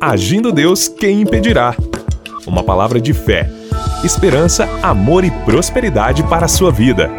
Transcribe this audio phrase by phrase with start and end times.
[0.00, 1.74] Agindo Deus, quem impedirá?
[2.46, 3.50] Uma palavra de fé,
[4.04, 7.10] esperança, amor e prosperidade para a sua vida.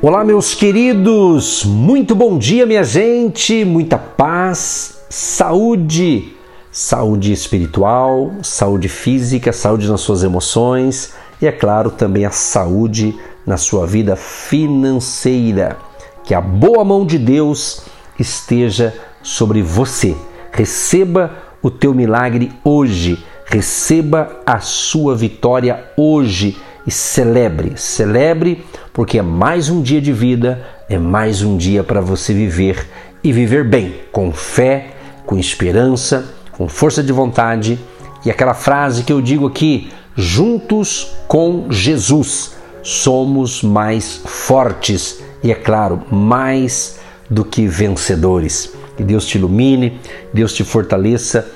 [0.00, 6.34] Olá, meus queridos, muito bom dia, minha gente, muita paz, saúde,
[6.70, 13.14] saúde espiritual, saúde física, saúde nas suas emoções e, é claro, também a saúde
[13.46, 15.76] na sua vida financeira.
[16.24, 17.82] Que a boa mão de Deus
[18.18, 20.16] esteja sobre você.
[20.52, 21.30] Receba
[21.62, 26.56] o teu milagre hoje, receba a sua vitória hoje.
[26.84, 32.00] E celebre, celebre, porque é mais um dia de vida, é mais um dia para
[32.00, 32.88] você viver
[33.22, 34.88] e viver bem, com fé,
[35.24, 37.78] com esperança, com força de vontade.
[38.24, 45.54] E aquela frase que eu digo aqui, juntos com Jesus somos mais fortes e, é
[45.54, 46.98] claro, mais
[47.30, 48.72] do que vencedores.
[49.02, 49.98] Que Deus te ilumine,
[50.32, 51.50] Deus te fortaleça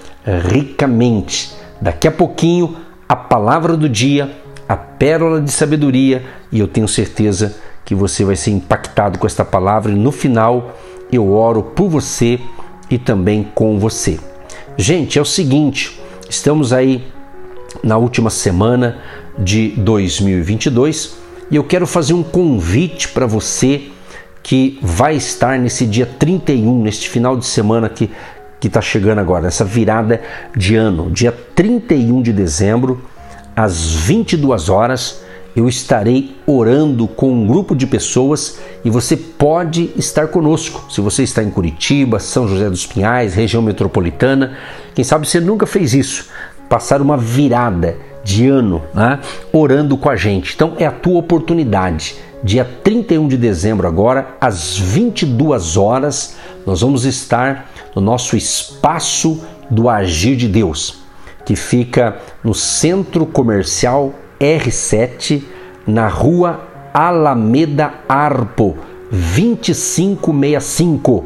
[0.51, 1.53] ricamente.
[1.81, 2.77] Daqui a pouquinho,
[3.09, 4.37] a palavra do dia,
[4.69, 9.45] a pérola de sabedoria, e eu tenho certeza que você vai ser impactado com esta
[9.45, 9.93] palavra.
[9.93, 10.77] E no final,
[11.13, 12.41] eu oro por você
[12.91, 14.19] e também com você.
[14.77, 17.05] Gente, é o seguinte, estamos aí
[17.85, 18.99] na última semana
[19.39, 21.17] de 2022
[21.49, 23.93] e eu quero fazer um convite para você
[24.47, 28.09] que vai estar nesse dia 31, neste final de semana que
[28.61, 30.23] que está chegando agora, nessa virada
[30.57, 33.03] de ano, dia 31 de dezembro,
[33.55, 35.21] às 22 horas,
[35.55, 40.91] eu estarei orando com um grupo de pessoas e você pode estar conosco.
[40.91, 44.57] Se você está em Curitiba, São José dos Pinhais, região metropolitana,
[44.95, 46.29] quem sabe você nunca fez isso,
[46.69, 49.21] passar uma virada de ano né,
[49.53, 50.53] orando com a gente.
[50.55, 52.17] Então é a tua oportunidade.
[52.43, 56.35] Dia 31 de dezembro, agora, às 22 horas,
[56.67, 60.99] nós vamos estar no nosso espaço do Agir de Deus,
[61.45, 65.45] que fica no Centro Comercial R7,
[65.87, 68.77] na rua Alameda Arpo,
[69.11, 71.25] 2565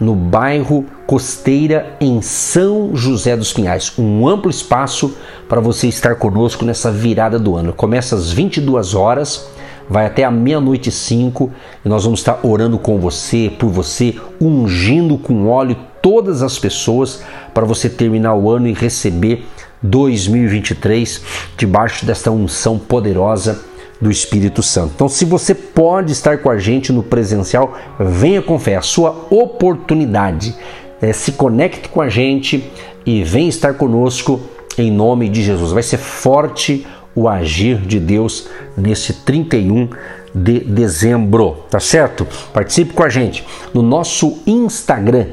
[0.00, 3.92] no bairro Costeira, em São José dos Pinhais.
[3.98, 5.16] Um amplo espaço
[5.48, 7.72] para você estar conosco nessa virada do ano.
[7.72, 9.44] Começa às 22 horas,
[9.88, 11.50] vai até a meia-noite e cinco
[11.84, 17.24] e nós vamos estar orando com você, por você, ungindo com óleo todas as pessoas
[17.52, 19.44] para você terminar o ano e receber
[19.82, 21.22] 2023
[21.56, 23.64] debaixo desta unção poderosa
[24.00, 24.92] do Espírito Santo.
[24.94, 30.54] Então, se você pode estar com a gente no presencial, venha fé, a sua oportunidade.
[31.00, 32.70] É, se conecte com a gente
[33.06, 34.40] e venha estar conosco
[34.76, 35.72] em nome de Jesus.
[35.72, 39.88] Vai ser forte o agir de Deus nesse 31
[40.34, 42.26] de dezembro, tá certo?
[42.52, 43.44] Participe com a gente
[43.74, 45.26] no nosso Instagram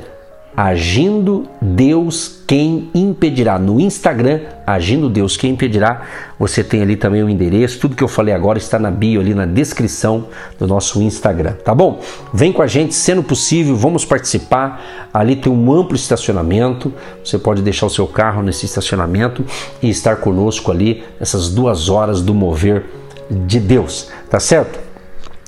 [0.60, 3.60] Agindo Deus Quem Impedirá.
[3.60, 6.02] No Instagram, Agindo Deus Quem Impedirá,
[6.40, 7.80] você tem ali também o endereço.
[7.80, 11.76] Tudo que eu falei agora está na bio, ali na descrição do nosso Instagram, tá
[11.76, 12.02] bom?
[12.34, 15.10] Vem com a gente, sendo possível, vamos participar.
[15.14, 16.92] Ali tem um amplo estacionamento.
[17.24, 19.46] Você pode deixar o seu carro nesse estacionamento
[19.80, 22.84] e estar conosco ali nessas duas horas do mover
[23.30, 24.80] de Deus, tá certo?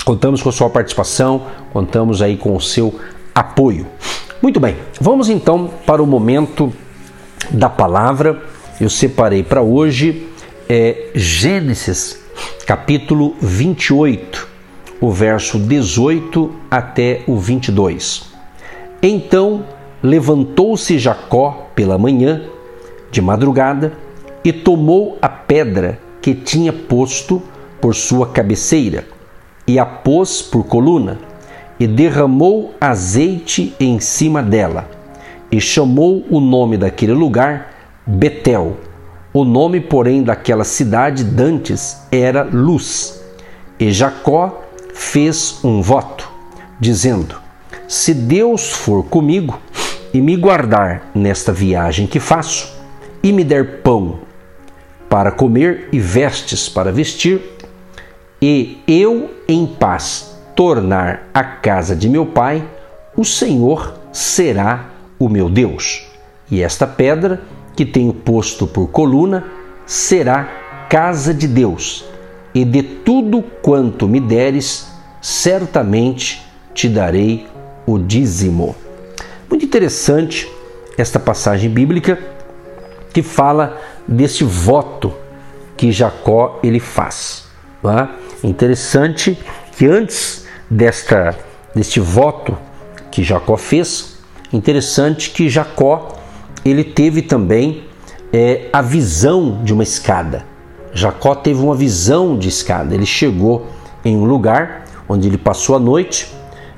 [0.06, 3.00] Contamos com a sua participação, contamos aí com o seu
[3.34, 3.88] apoio.
[4.42, 6.72] Muito bem, vamos então para o momento
[7.52, 8.42] da palavra.
[8.80, 10.30] Eu separei para hoje
[10.70, 12.18] é, Gênesis
[12.66, 14.48] capítulo 28,
[15.02, 18.32] o verso 18 até o 22.
[19.04, 19.66] Então
[20.02, 22.44] levantou-se Jacó pela manhã,
[23.12, 23.92] de madrugada,
[24.42, 27.42] e tomou a pedra que tinha posto
[27.82, 29.06] por sua cabeceira,
[29.68, 31.28] e a pôs por coluna
[31.79, 34.90] e derramou azeite em cima dela,
[35.51, 37.73] e chamou o nome daquele lugar
[38.06, 38.78] Betel.
[39.31, 43.23] O nome, porém, daquela cidade dantes era Luz.
[43.79, 44.63] E Jacó
[44.94, 46.29] fez um voto,
[46.79, 47.40] dizendo:
[47.88, 49.59] Se Deus for comigo
[50.13, 52.75] e me guardar nesta viagem que faço,
[53.23, 54.20] e me der pão
[55.08, 57.41] para comer e vestes para vestir,
[58.41, 60.28] e eu em paz
[60.59, 62.61] tornar a casa de meu pai,
[63.16, 66.06] o Senhor será o meu Deus.
[66.52, 67.41] E esta pedra
[67.78, 69.46] que tenho posto por coluna
[69.85, 70.44] será
[70.90, 72.03] casa de Deus.
[72.53, 74.91] E de tudo quanto me deres,
[75.22, 77.47] certamente te darei
[77.85, 78.76] o dízimo.
[79.50, 80.46] Muito interessante
[80.97, 82.20] esta passagem bíblica
[83.14, 85.14] que fala desse voto
[85.78, 87.46] que Jacó ele faz.
[87.82, 88.14] Tá?
[88.44, 89.40] Interessante
[89.78, 91.36] que antes desta
[91.74, 92.58] deste voto
[93.12, 94.18] que Jacó fez,
[94.52, 96.16] interessante que Jacó
[96.66, 97.84] ele teve também
[98.34, 100.46] é, a visão de uma escada.
[100.94, 102.94] Jacó teve uma visão de escada.
[102.94, 103.68] Ele chegou
[104.04, 106.32] em um lugar onde ele passou a noite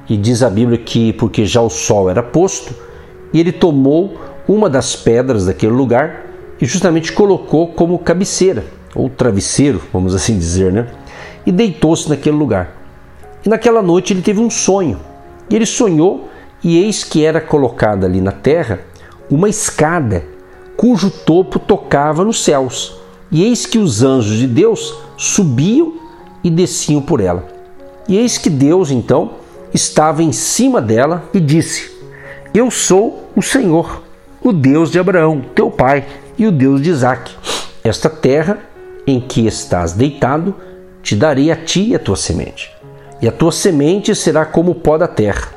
[0.09, 2.73] e diz a Bíblia que porque já o sol era posto,
[3.33, 6.25] e ele tomou uma das pedras daquele lugar
[6.59, 10.87] e justamente colocou como cabeceira ou travesseiro, vamos assim dizer, né?
[11.45, 12.80] E deitou-se naquele lugar.
[13.45, 14.99] E naquela noite ele teve um sonho.
[15.49, 16.29] E ele sonhou
[16.63, 18.79] e eis que era colocada ali na terra
[19.29, 20.23] uma escada
[20.75, 22.97] cujo topo tocava nos céus.
[23.31, 25.93] E eis que os anjos de Deus subiam
[26.43, 27.47] e desciam por ela.
[28.07, 29.31] E eis que Deus então
[29.73, 31.91] estava em cima dela e disse:
[32.53, 34.03] Eu sou o Senhor,
[34.41, 36.05] o Deus de Abraão, teu pai,
[36.37, 37.33] e o Deus de Isaque.
[37.83, 38.59] Esta terra
[39.07, 40.55] em que estás deitado,
[41.01, 42.80] te darei a ti e a tua semente.
[43.21, 45.49] E a tua semente será como o pó da terra,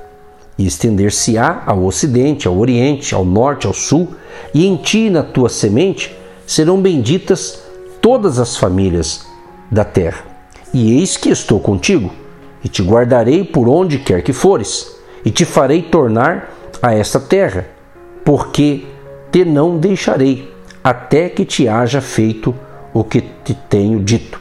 [0.59, 4.15] e estender-se-á ao ocidente, ao oriente, ao norte, ao sul,
[4.53, 6.15] e em ti e na tua semente
[6.47, 7.63] serão benditas
[8.01, 9.27] todas as famílias
[9.71, 10.25] da terra.
[10.73, 12.13] E eis que estou contigo,
[12.63, 14.95] e te guardarei por onde quer que fores,
[15.25, 17.67] e te farei tornar a esta terra,
[18.25, 18.85] porque
[19.33, 20.53] te não deixarei,
[20.83, 22.55] até que te haja feito
[22.93, 24.39] o que te tenho dito.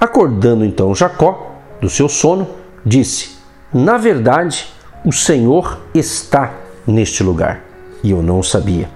[0.00, 2.48] Acordando então Jacó do seu sono,
[2.84, 3.36] disse:
[3.72, 4.66] Na verdade,
[5.04, 6.54] o Senhor está
[6.86, 7.62] neste lugar,
[8.02, 8.88] e eu não sabia.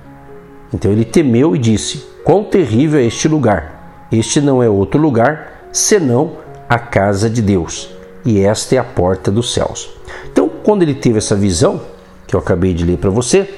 [0.72, 4.08] Então ele temeu e disse: Quão terrível é este lugar!
[4.12, 6.32] Este não é outro lugar senão
[6.68, 7.90] a casa de Deus,
[8.24, 9.90] e esta é a porta dos céus.
[10.30, 11.80] Então, quando ele teve essa visão,
[12.26, 13.48] que eu acabei de ler para você,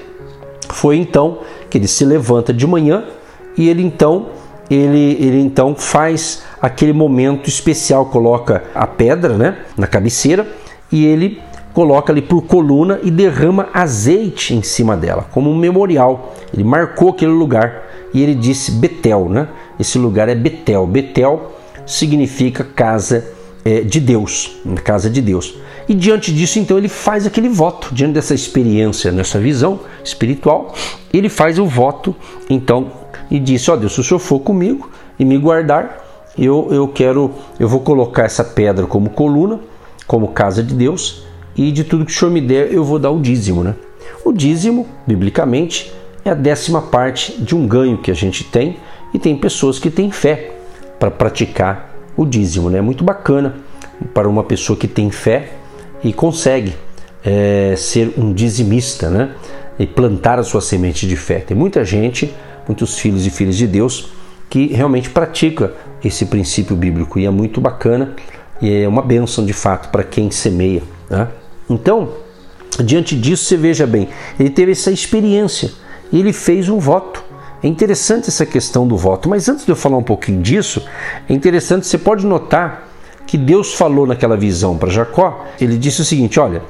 [0.69, 1.39] foi então
[1.69, 3.05] que ele se levanta de manhã
[3.57, 4.31] e ele então
[4.71, 10.47] ele, ele então faz aquele momento especial, coloca a pedra né, na cabeceira
[10.93, 11.43] e ele
[11.75, 16.35] coloca ali por coluna e derrama azeite em cima dela, como um memorial.
[16.55, 17.83] Ele marcou aquele lugar
[18.15, 19.49] e ele disse Betel, né?
[19.81, 20.87] Esse lugar é Betel.
[20.87, 21.53] Betel
[21.87, 23.27] significa casa
[23.65, 25.55] é, de Deus, casa de Deus.
[25.89, 30.75] E diante disso, então, ele faz aquele voto, diante dessa experiência, nessa visão espiritual,
[31.13, 32.15] ele faz o voto,
[32.49, 32.93] então,
[33.31, 36.02] e disse: Ó oh, Deus, se o Senhor for comigo e me guardar,
[36.37, 39.61] eu, eu quero, eu vou colocar essa pedra como coluna,
[40.07, 41.25] como casa de Deus,
[41.57, 43.75] e de tudo que o Senhor me der, eu vou dar o dízimo, né?
[44.25, 45.93] O dízimo, biblicamente,
[46.25, 48.77] é a décima parte de um ganho que a gente tem,
[49.13, 50.53] e tem pessoas que têm fé
[50.99, 52.79] para praticar o dízimo, né?
[52.79, 53.57] É muito bacana
[54.15, 55.51] para uma pessoa que tem fé
[56.03, 56.75] e consegue
[57.25, 59.35] é, ser um dizimista, né?
[59.79, 61.41] E plantar a sua semente de fé.
[61.41, 62.33] Tem muita gente
[62.67, 64.09] muitos filhos e filhas de Deus
[64.53, 65.73] que realmente pratica
[66.05, 68.15] esse princípio bíblico e é muito bacana
[68.61, 70.83] e é uma bênção de fato para quem semeia.
[71.09, 71.27] Né?
[71.71, 72.11] Então,
[72.85, 75.71] diante disso, você veja bem, ele teve essa experiência
[76.13, 77.25] e ele fez um voto.
[77.63, 80.85] É interessante essa questão do voto, mas antes de eu falar um pouquinho disso,
[81.27, 82.91] é interessante, você pode notar
[83.27, 86.61] que Deus falou naquela visão para Jacó, ele disse o seguinte: Olha,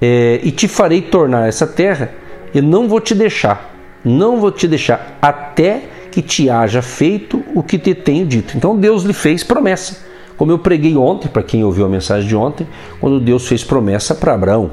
[0.00, 2.12] é, e te farei tornar essa terra,
[2.54, 3.74] eu não vou te deixar,
[4.04, 8.56] não vou te deixar até que te haja feito o que te tenho dito.
[8.56, 9.96] Então Deus lhe fez promessa.
[10.36, 12.66] Como eu preguei ontem, para quem ouviu a mensagem de ontem,
[13.00, 14.72] quando Deus fez promessa para Abraão.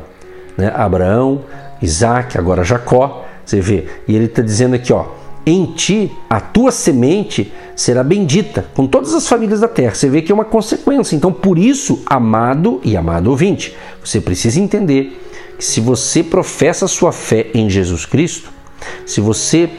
[0.58, 0.72] Né?
[0.76, 1.46] Abraão,
[1.82, 3.26] Isaac, agora Jacó.
[3.46, 5.06] Você vê, e ele está dizendo aqui, ó,
[5.46, 9.96] em ti a tua semente será bendita com todas as famílias da terra.
[9.96, 11.16] Você vê que é uma consequência.
[11.16, 15.20] Então, por isso, amado e amado ouvinte, você precisa entender
[15.58, 18.52] que se você professa sua fé em Jesus Cristo,
[19.06, 19.70] se você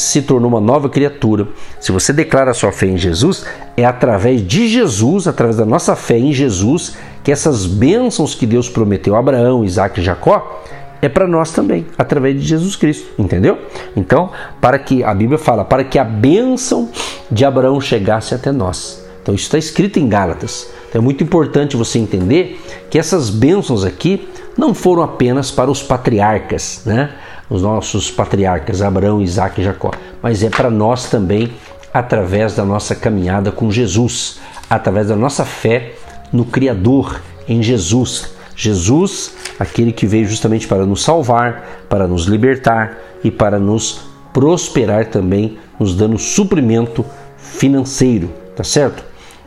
[0.00, 3.44] se tornou uma nova criatura, se você declara sua fé em Jesus,
[3.76, 8.68] é através de Jesus, através da nossa fé em Jesus, que essas bênçãos que Deus
[8.68, 10.62] prometeu a Abraão, Isaac e Jacó,
[11.02, 13.58] é para nós também, através de Jesus Cristo, entendeu?
[13.96, 14.30] Então,
[14.60, 16.90] para que a Bíblia fala, para que a bênção
[17.30, 19.04] de Abraão chegasse até nós.
[19.22, 20.68] Então, isso está escrito em Gálatas.
[20.88, 25.82] Então, é muito importante você entender que essas bênçãos aqui não foram apenas para os
[25.82, 27.10] patriarcas, né?
[27.50, 29.90] Os nossos patriarcas Abraão, Isaac e Jacó,
[30.22, 31.52] mas é para nós também
[31.92, 34.38] através da nossa caminhada com Jesus,
[34.70, 35.94] através da nossa fé
[36.32, 38.32] no Criador, em Jesus.
[38.54, 44.02] Jesus, aquele que veio justamente para nos salvar, para nos libertar e para nos
[44.32, 47.04] prosperar também, nos dando suprimento
[47.36, 49.02] financeiro, tá certo?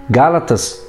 [0.09, 0.85] Gálatas,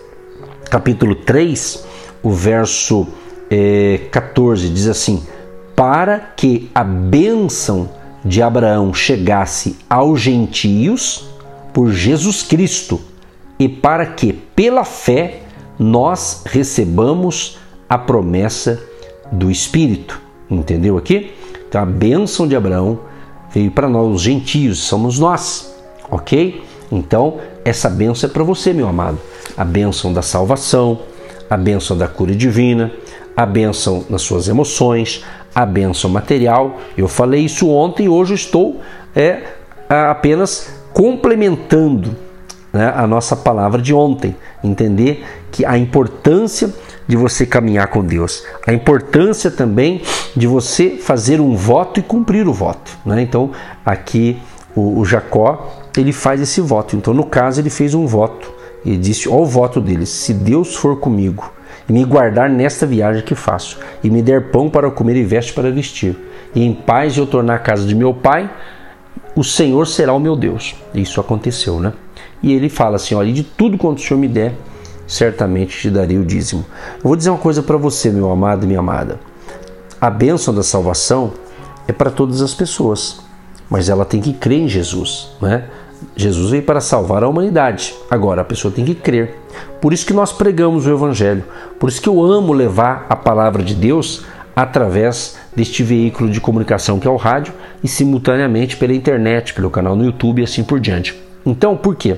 [0.71, 1.87] capítulo 3,
[2.23, 3.07] o verso
[3.51, 5.23] é, eh, 14 diz assim:
[5.75, 7.89] para que a bênção
[8.25, 11.29] de Abraão chegasse aos gentios
[11.73, 13.01] por Jesus Cristo
[13.59, 15.43] e para que, pela fé,
[15.79, 18.81] nós recebamos a promessa
[19.31, 20.21] do Espírito.
[20.51, 21.33] Entendeu aqui?
[21.69, 23.01] Então, a bênção de Abraão
[23.53, 25.75] veio para nós, os gentios, somos nós,
[26.11, 26.63] ok?
[26.91, 29.19] Então, essa benção é para você, meu amado.
[29.57, 31.01] A benção da salvação,
[31.49, 32.93] a benção da cura divina,
[33.37, 35.25] a benção nas suas emoções,
[35.55, 36.79] a benção material.
[36.97, 38.81] Eu falei isso ontem e hoje estou
[39.15, 39.43] é,
[39.89, 42.17] apenas complementando
[42.73, 44.37] né, a nossa palavra de ontem.
[44.63, 46.73] Entender que a importância
[47.07, 50.03] de você caminhar com Deus, a importância também
[50.35, 52.97] de você fazer um voto e cumprir o voto.
[53.05, 53.23] Né?
[53.23, 53.53] Então,
[53.85, 54.41] aqui
[54.75, 56.97] o, o Jacó ele faz esse voto.
[56.97, 58.53] Então, no caso, ele fez um voto.
[58.85, 61.53] Ele disse: Ó, o voto dele: se Deus for comigo
[61.89, 65.53] e me guardar nesta viagem que faço, e me der pão para comer e veste
[65.53, 66.17] para vestir,
[66.55, 68.51] e em paz eu tornar a casa de meu pai,
[69.35, 70.77] o Senhor será o meu Deus.
[70.95, 71.93] Isso aconteceu, né?
[72.43, 74.55] E ele fala assim: olha, de tudo quanto o Senhor me der,
[75.07, 76.65] certamente te darei o dízimo.
[76.97, 79.19] Eu vou dizer uma coisa para você, meu amado e minha amada.
[80.01, 81.33] A bênção da salvação
[81.89, 83.21] é para todas as pessoas,
[83.69, 85.65] mas ela tem que crer em Jesus, né?
[86.17, 87.95] Jesus veio para salvar a humanidade.
[88.11, 89.37] Agora a pessoa tem que crer.
[89.81, 91.45] Por isso que nós pregamos o Evangelho.
[91.79, 97.01] Por isso que eu amo levar a palavra de Deus através deste veículo de comunicação
[97.01, 100.79] que é o rádio e simultaneamente pela internet, pelo canal no YouTube e assim por
[100.79, 101.21] diante.
[101.45, 102.17] Então, por quê?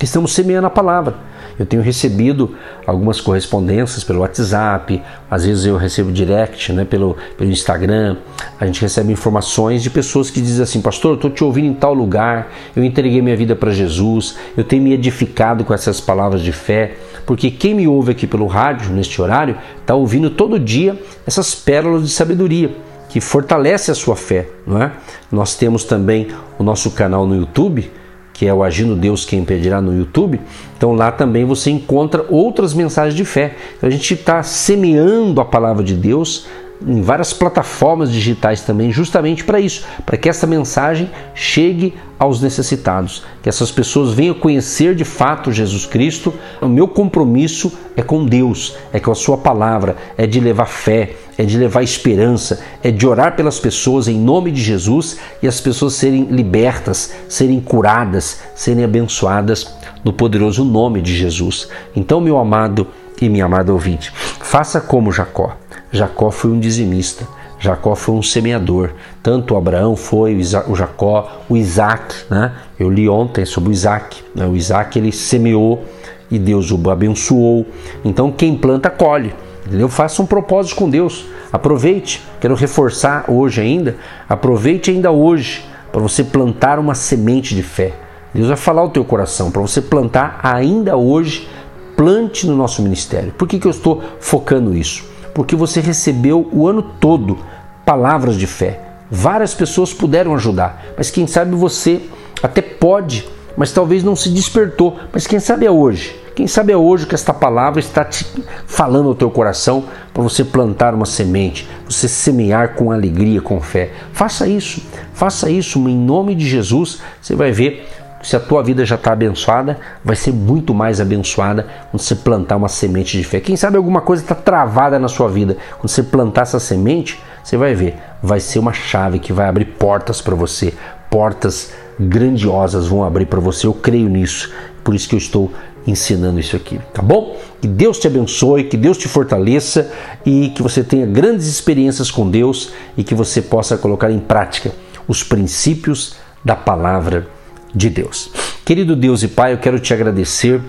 [0.00, 1.14] Estamos semeando a palavra.
[1.58, 2.54] Eu tenho recebido
[2.86, 8.16] algumas correspondências pelo WhatsApp, às vezes eu recebo direct né, pelo, pelo Instagram.
[8.60, 11.74] A gente recebe informações de pessoas que dizem assim: Pastor, eu estou te ouvindo em
[11.74, 16.42] tal lugar, eu entreguei minha vida para Jesus, eu tenho me edificado com essas palavras
[16.42, 16.96] de fé.
[17.24, 20.96] Porque quem me ouve aqui pelo rádio, neste horário, está ouvindo todo dia
[21.26, 22.70] essas pérolas de sabedoria
[23.08, 24.92] que fortalece a sua fé, não é?
[25.32, 27.90] Nós temos também o nosso canal no YouTube
[28.36, 30.38] que é o Agindo Deus Quem Impedirá no YouTube.
[30.76, 33.56] Então lá também você encontra outras mensagens de fé.
[33.76, 36.46] Então, a gente está semeando a palavra de Deus
[36.84, 43.22] em várias plataformas digitais também, justamente para isso, para que essa mensagem chegue aos necessitados,
[43.42, 46.32] que essas pessoas venham conhecer de fato Jesus Cristo.
[46.60, 51.14] O meu compromisso é com Deus, é com a Sua palavra, é de levar fé,
[51.36, 55.60] é de levar esperança, é de orar pelas pessoas em nome de Jesus e as
[55.60, 61.68] pessoas serem libertas, serem curadas, serem abençoadas no poderoso nome de Jesus.
[61.94, 62.86] Então, meu amado
[63.20, 65.56] e minha amada ouvinte, faça como Jacó
[65.96, 67.26] Jacó foi um dizimista,
[67.58, 68.90] Jacó foi um semeador.
[69.22, 70.36] Tanto Abraão foi,
[70.68, 72.52] o Jacó, o Isaac, né?
[72.78, 74.22] Eu li ontem sobre o Isaac.
[74.34, 74.46] Né?
[74.46, 75.84] O Isaac ele semeou
[76.30, 77.66] e Deus o abençoou.
[78.04, 79.34] Então quem planta colhe.
[79.66, 79.88] Entendeu?
[79.88, 81.26] Faça um propósito com Deus.
[81.52, 82.22] Aproveite.
[82.40, 83.96] Quero reforçar hoje ainda.
[84.28, 87.94] Aproveite ainda hoje para você plantar uma semente de fé.
[88.34, 91.48] Deus vai falar o teu coração para você plantar ainda hoje.
[91.96, 93.32] Plante no nosso ministério.
[93.32, 95.15] Por que, que eu estou focando isso?
[95.36, 97.38] Porque você recebeu o ano todo
[97.84, 98.80] palavras de fé.
[99.10, 102.00] Várias pessoas puderam ajudar, mas quem sabe você
[102.42, 104.96] até pode, mas talvez não se despertou.
[105.12, 106.18] Mas quem sabe é hoje.
[106.34, 108.26] Quem sabe é hoje que esta palavra está te
[108.66, 113.92] falando ao teu coração para você plantar uma semente, você semear com alegria, com fé.
[114.14, 117.00] Faça isso, faça isso em nome de Jesus.
[117.20, 117.86] Você vai ver
[118.22, 122.56] se a tua vida já está abençoada, vai ser muito mais abençoada quando você plantar
[122.56, 123.40] uma semente de fé.
[123.40, 125.56] Quem sabe alguma coisa está travada na sua vida.
[125.78, 129.66] Quando você plantar essa semente, você vai ver, vai ser uma chave que vai abrir
[129.66, 130.74] portas para você.
[131.08, 133.66] Portas grandiosas vão abrir para você.
[133.66, 134.52] Eu creio nisso.
[134.82, 135.52] Por isso que eu estou
[135.86, 137.36] ensinando isso aqui, tá bom?
[137.60, 139.90] Que Deus te abençoe, que Deus te fortaleça
[140.24, 144.72] e que você tenha grandes experiências com Deus e que você possa colocar em prática
[145.06, 147.28] os princípios da palavra
[147.76, 148.30] de Deus.
[148.64, 150.60] Querido Deus e Pai, eu quero te agradecer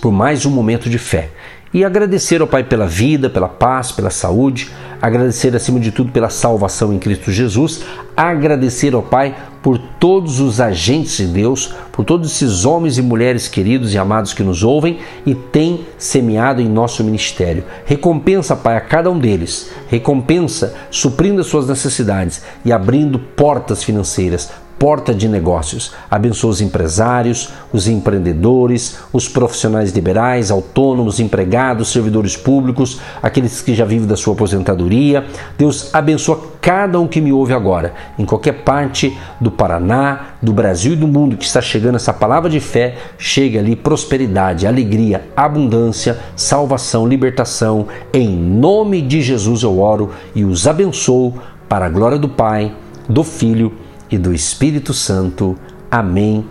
[0.00, 1.28] por mais um momento de fé.
[1.72, 4.68] E agradecer ao Pai pela vida, pela paz, pela saúde,
[5.00, 7.82] agradecer acima de tudo pela salvação em Cristo Jesus,
[8.16, 13.46] agradecer ao Pai por todos os agentes de Deus, por todos esses homens e mulheres
[13.46, 17.62] queridos e amados que nos ouvem e têm semeado em nosso ministério.
[17.84, 24.50] Recompensa, Pai, a cada um deles, recompensa suprindo as suas necessidades e abrindo portas financeiras
[24.80, 25.92] porta de negócios.
[26.10, 33.84] Abençoa os empresários, os empreendedores, os profissionais liberais, autônomos, empregados, servidores públicos, aqueles que já
[33.84, 35.26] vivem da sua aposentadoria.
[35.58, 40.94] Deus abençoa cada um que me ouve agora, em qualquer parte do Paraná, do Brasil
[40.94, 46.18] e do mundo que está chegando essa palavra de fé, chega ali prosperidade, alegria, abundância,
[46.34, 47.86] salvação, libertação.
[48.14, 51.34] Em nome de Jesus eu oro e os abençoo
[51.68, 52.74] para a glória do Pai,
[53.06, 53.72] do Filho
[54.10, 55.56] e do Espírito Santo.
[55.90, 56.44] Amém.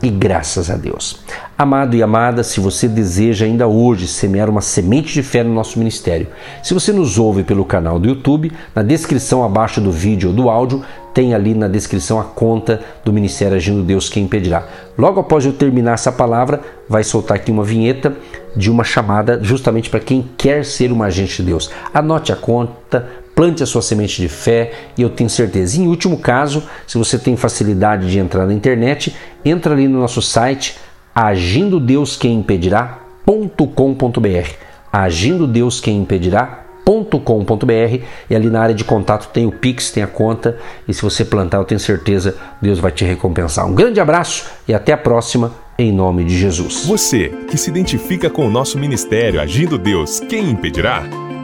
[0.00, 1.20] E graças a Deus.
[1.56, 5.76] Amado e amada, se você deseja ainda hoje semear uma semente de fé no nosso
[5.76, 6.28] ministério,
[6.62, 10.48] se você nos ouve pelo canal do YouTube, na descrição abaixo do vídeo ou do
[10.48, 14.68] áudio tem ali na descrição a conta do Ministério Agindo Deus Quem Impedirá.
[14.96, 18.16] Logo após eu terminar essa palavra, vai soltar aqui uma vinheta
[18.54, 21.72] de uma chamada justamente para quem quer ser um agente de Deus.
[21.92, 25.80] Anote a conta, plante a sua semente de fé e eu tenho certeza.
[25.80, 29.14] Em último caso, se você tem facilidade de entrar na internet,
[29.44, 30.76] entra ali no nosso site
[31.14, 34.50] agindo Deus quem impedirá.com.br.
[34.92, 40.08] Agindo Deus quem impedirá.com.br e ali na área de contato tem o Pix, tem a
[40.08, 43.68] conta e se você plantar, eu tenho certeza Deus vai te recompensar.
[43.68, 46.86] Um grande abraço e até a próxima em nome de Jesus.
[46.86, 51.27] Você que se identifica com o nosso ministério Agindo Deus, quem impedirá?